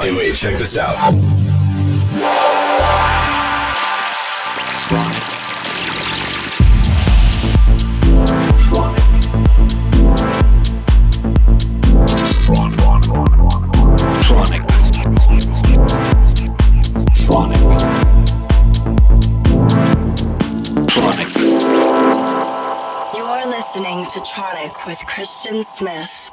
[0.00, 0.96] Hey, wait, check this out.
[14.22, 14.62] Tronic.
[17.12, 17.62] Tronic.
[20.88, 21.28] Tronic.
[23.14, 26.30] You are listening to Tronic with Christian Smith.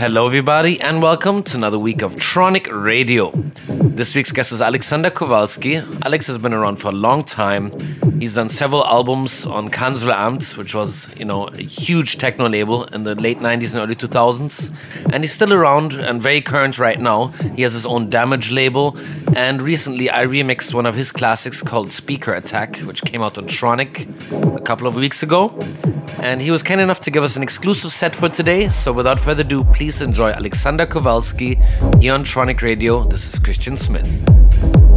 [0.00, 3.32] Hello, everybody, and welcome to another week of Tronic Radio.
[3.68, 5.76] This week's guest is Alexander Kowalski.
[6.06, 7.70] Alex has been around for a long time.
[8.18, 13.04] He's done several albums on Kanzleramt, which was, you know, a huge techno label in
[13.04, 14.72] the late 90s and early 2000s.
[15.12, 17.28] And he's still around and very current right now.
[17.56, 18.96] He has his own Damage label.
[19.36, 23.44] And recently, I remixed one of his classics called Speaker Attack, which came out on
[23.44, 24.06] Tronic
[24.56, 25.48] a couple of weeks ago.
[26.22, 28.68] And he was kind enough to give us an exclusive set for today.
[28.68, 31.54] So without further ado, please enjoy Alexander Kowalski
[32.00, 33.04] here on Tronic Radio.
[33.04, 34.89] This is Christian Smith.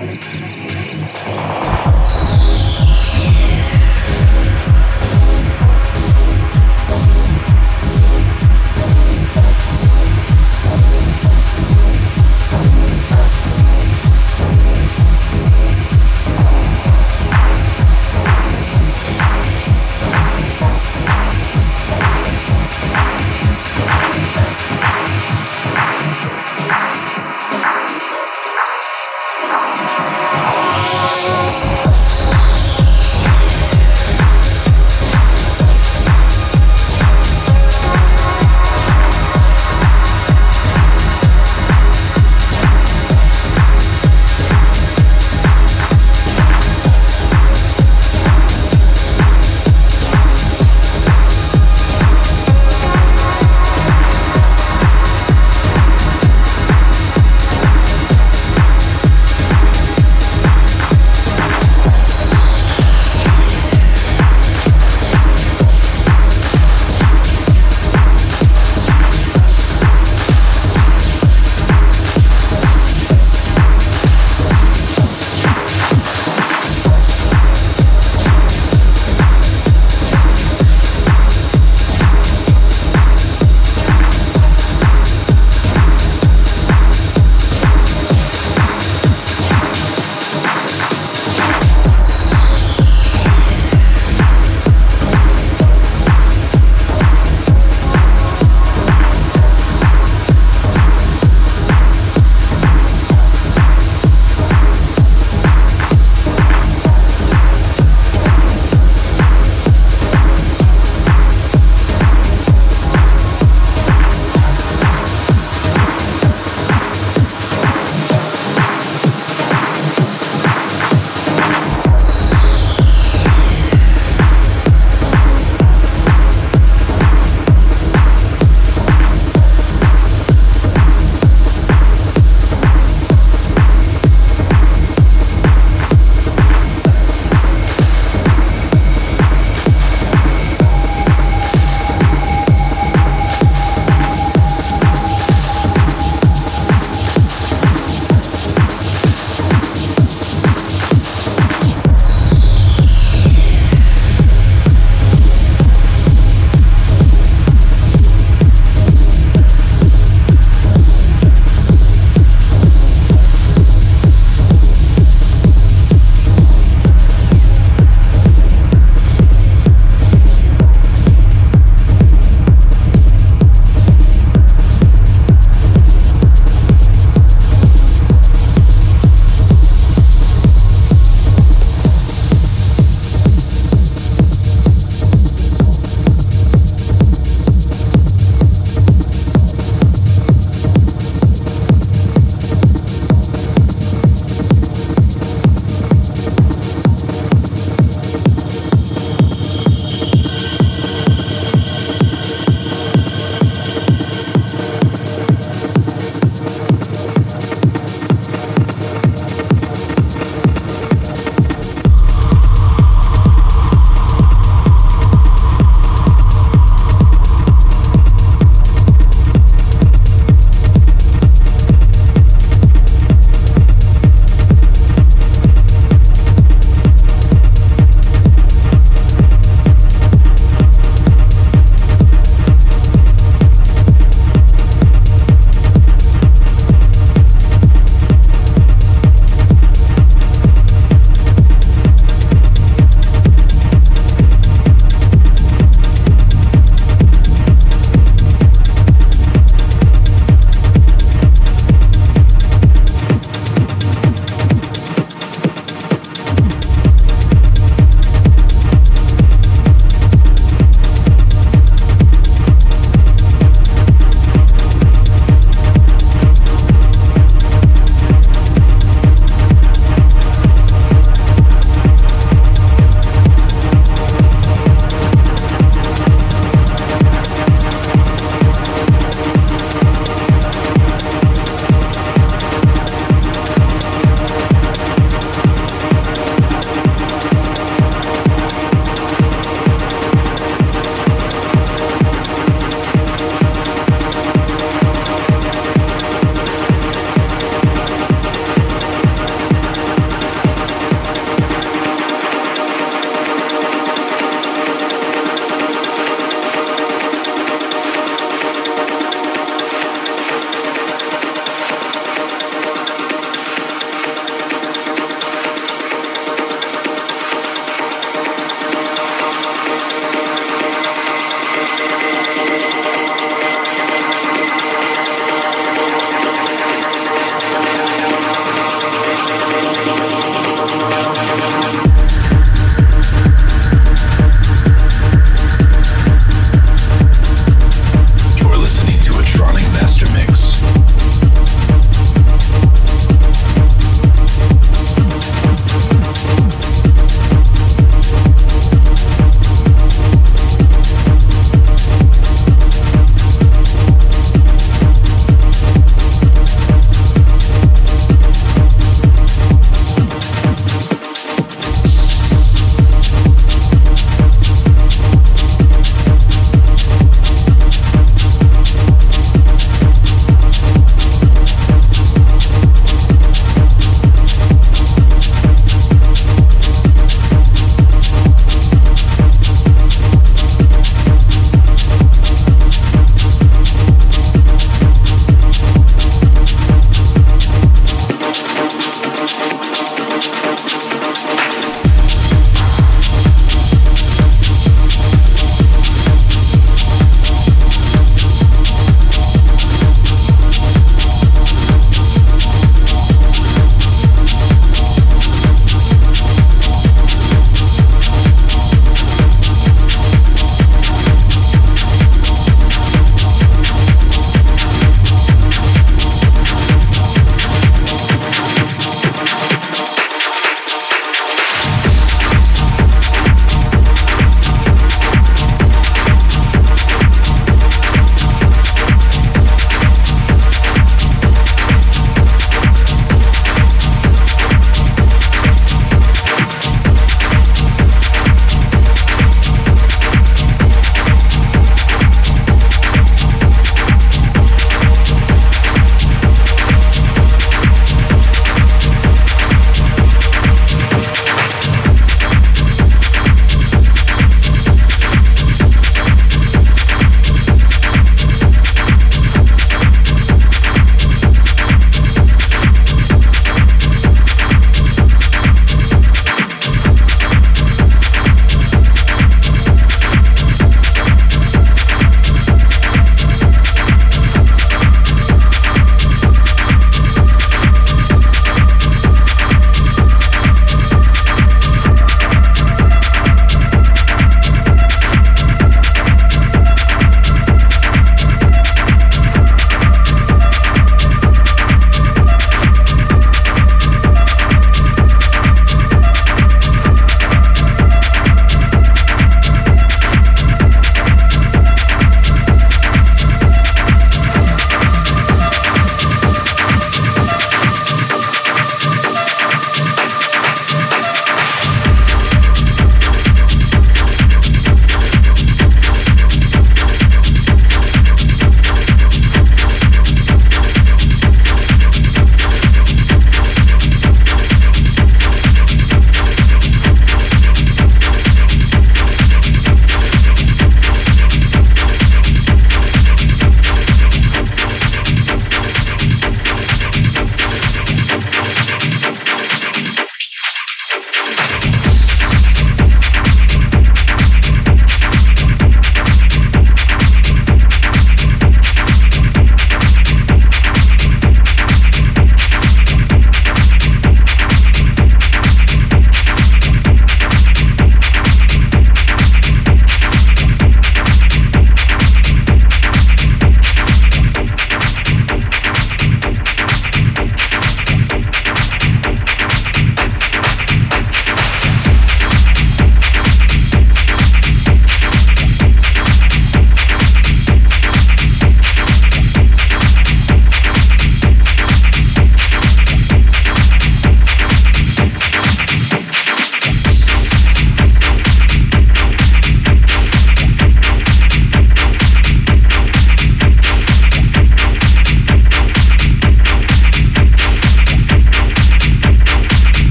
[0.00, 1.59] Thank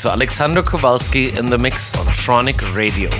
[0.00, 3.10] To Alexander Kowalski in the mix on Tronic Radio.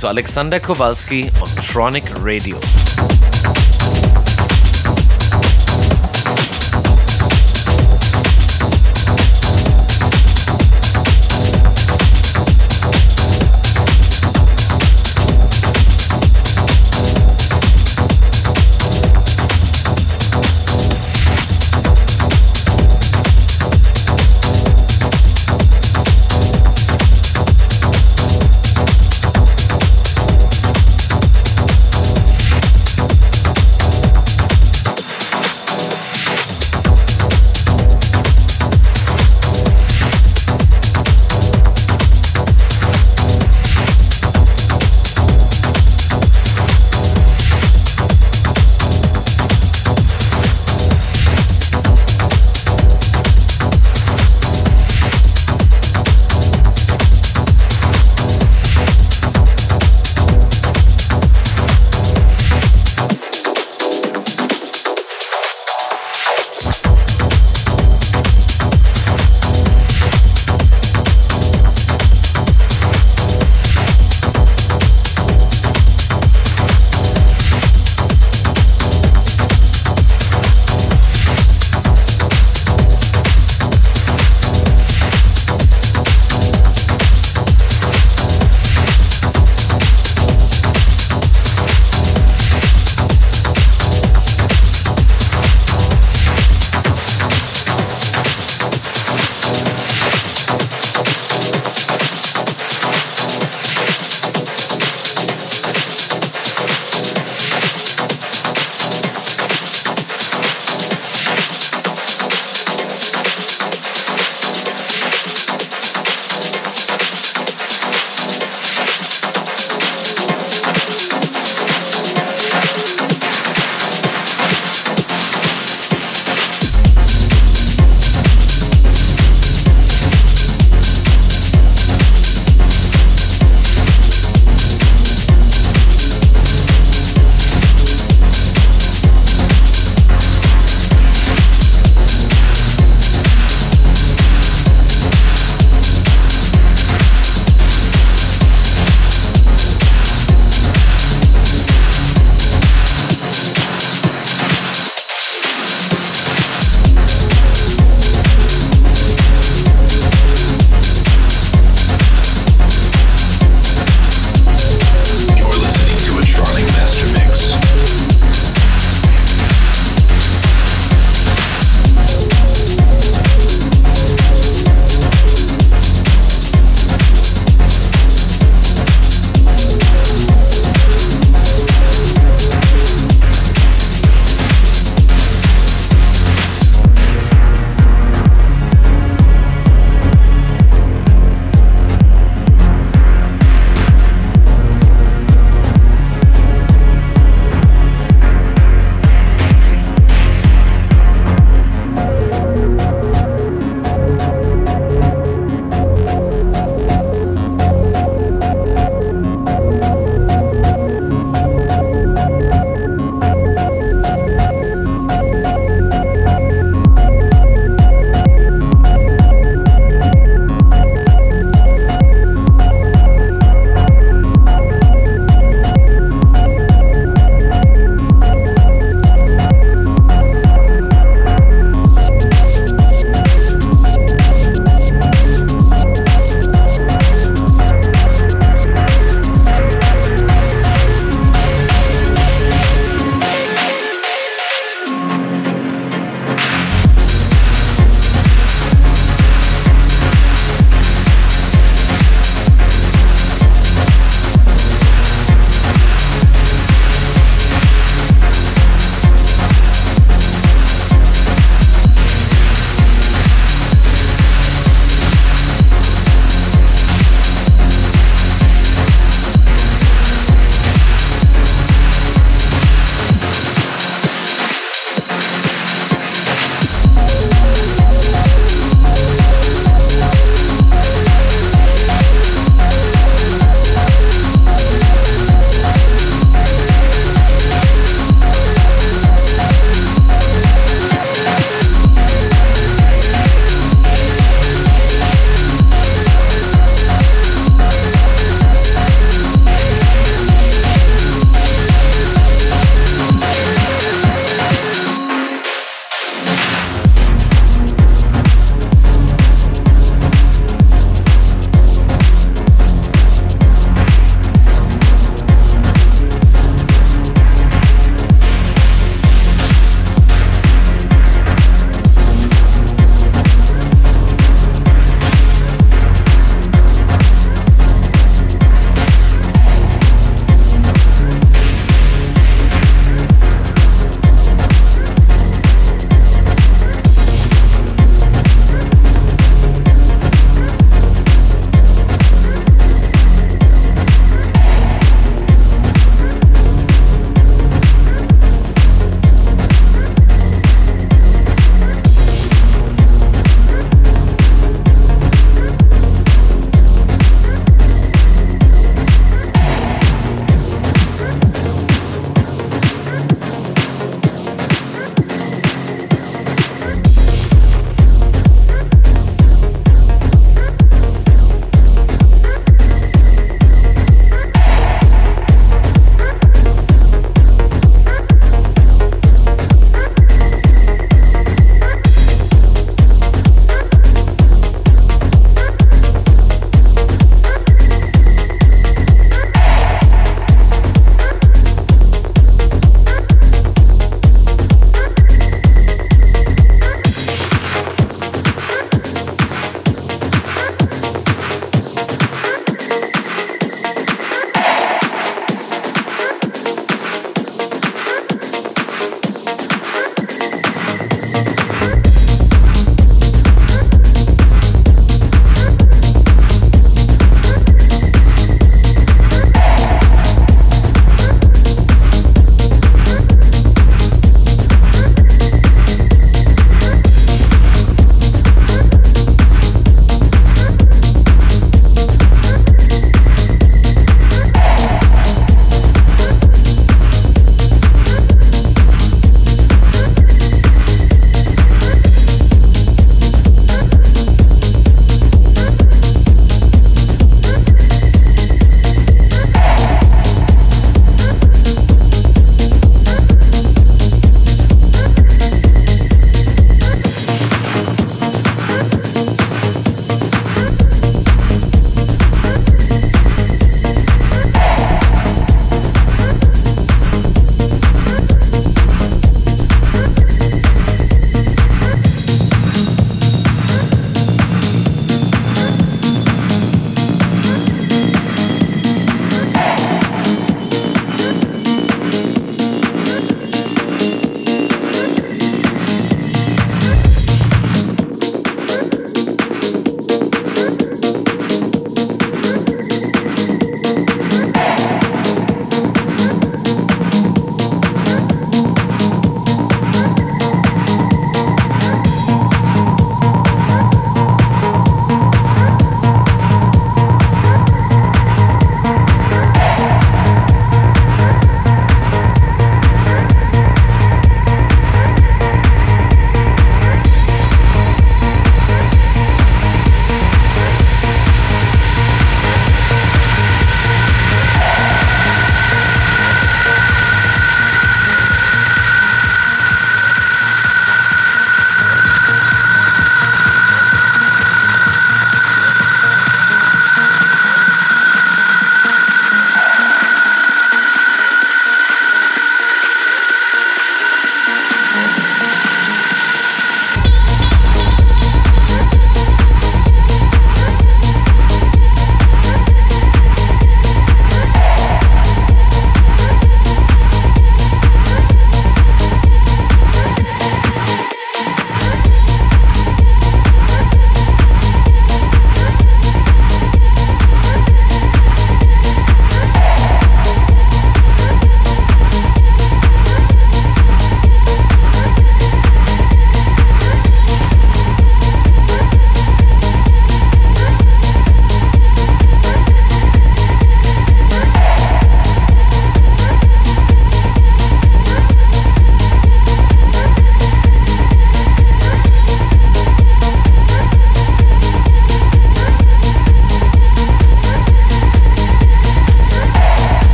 [0.00, 3.19] To Alexander Kowalski on Tronic Radio.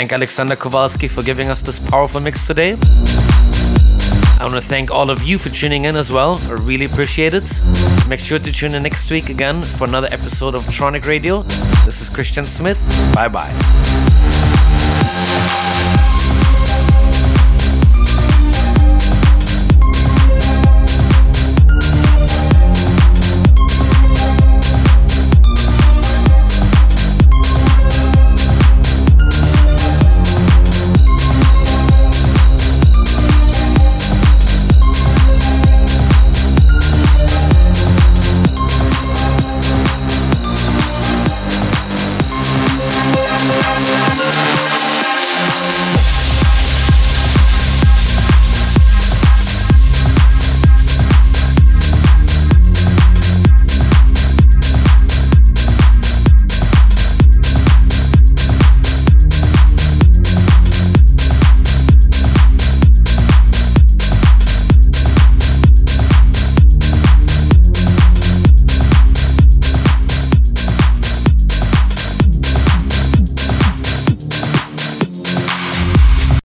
[0.00, 2.70] Thank Alexander Kowalski for giving us this powerful mix today.
[2.70, 6.40] I want to thank all of you for tuning in as well.
[6.48, 7.44] I really appreciate it.
[8.08, 11.42] Make sure to tune in next week again for another episode of Tronic Radio.
[11.84, 12.80] This is Christian Smith.
[13.14, 13.52] Bye bye.